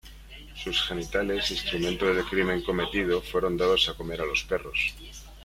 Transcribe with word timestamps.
Sus 0.55 0.81
genitales, 0.81 1.51
instrumento 1.51 2.11
del 2.11 2.25
crimen 2.25 2.63
cometido, 2.63 3.21
fueron 3.21 3.55
dados 3.55 3.87
a 3.87 3.93
comer 3.93 4.19
a 4.21 4.25
los 4.25 4.41
perros. 4.45 4.95